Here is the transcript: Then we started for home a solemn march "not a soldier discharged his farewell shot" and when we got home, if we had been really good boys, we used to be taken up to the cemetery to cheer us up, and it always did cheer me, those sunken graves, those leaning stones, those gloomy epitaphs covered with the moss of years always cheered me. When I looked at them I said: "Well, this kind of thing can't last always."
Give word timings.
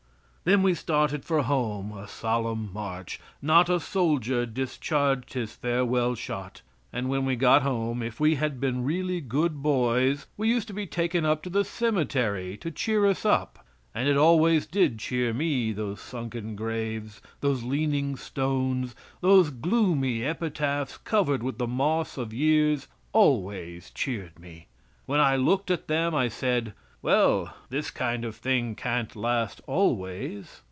Then 0.43 0.63
we 0.63 0.73
started 0.73 1.23
for 1.23 1.43
home 1.43 1.95
a 1.95 2.07
solemn 2.07 2.71
march 2.73 3.19
"not 3.43 3.69
a 3.69 3.79
soldier 3.79 4.47
discharged 4.47 5.33
his 5.33 5.53
farewell 5.53 6.15
shot" 6.15 6.63
and 6.91 7.09
when 7.09 7.25
we 7.25 7.35
got 7.35 7.61
home, 7.61 8.01
if 8.01 8.19
we 8.19 8.33
had 8.33 8.59
been 8.59 8.83
really 8.83 9.21
good 9.21 9.61
boys, 9.61 10.25
we 10.37 10.49
used 10.49 10.67
to 10.69 10.73
be 10.73 10.87
taken 10.87 11.25
up 11.27 11.43
to 11.43 11.51
the 11.51 11.63
cemetery 11.63 12.57
to 12.57 12.71
cheer 12.71 13.05
us 13.05 13.23
up, 13.23 13.63
and 13.93 14.09
it 14.09 14.17
always 14.17 14.65
did 14.65 14.97
cheer 14.97 15.31
me, 15.31 15.73
those 15.73 16.01
sunken 16.01 16.55
graves, 16.55 17.21
those 17.41 17.61
leaning 17.61 18.15
stones, 18.15 18.95
those 19.19 19.51
gloomy 19.51 20.25
epitaphs 20.25 20.97
covered 20.97 21.43
with 21.43 21.59
the 21.59 21.67
moss 21.67 22.17
of 22.17 22.33
years 22.33 22.87
always 23.13 23.91
cheered 23.91 24.39
me. 24.39 24.65
When 25.05 25.19
I 25.19 25.35
looked 25.35 25.69
at 25.69 25.87
them 25.87 26.15
I 26.15 26.29
said: 26.29 26.73
"Well, 27.03 27.55
this 27.71 27.89
kind 27.89 28.23
of 28.23 28.35
thing 28.35 28.75
can't 28.75 29.15
last 29.15 29.59
always." 29.65 30.59